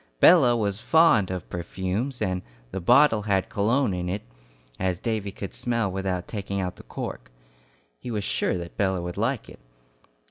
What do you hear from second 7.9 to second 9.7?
He was sure that Bella would like it.